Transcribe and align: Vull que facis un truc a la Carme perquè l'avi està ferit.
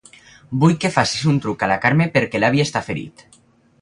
Vull 0.61 0.71
que 0.85 0.91
facis 0.95 1.27
un 1.33 1.37
truc 1.43 1.65
a 1.67 1.71
la 1.73 1.77
Carme 1.85 2.07
perquè 2.17 2.43
l'avi 2.45 2.65
està 2.67 2.83
ferit. 2.89 3.27